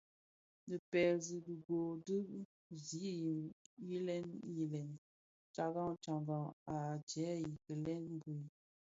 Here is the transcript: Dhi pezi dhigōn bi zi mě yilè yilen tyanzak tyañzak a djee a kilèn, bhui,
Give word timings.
Dhi 0.67 0.77
pezi 0.91 1.35
dhigōn 1.45 1.91
bi 2.05 2.15
zi 2.85 3.01
mě 3.23 3.35
yilè 3.87 4.17
yilen 4.55 4.89
tyanzak 5.53 5.93
tyañzak 6.03 6.47
a 6.75 6.77
djee 7.05 7.39
a 7.49 7.51
kilèn, 7.63 8.03
bhui, 8.21 8.37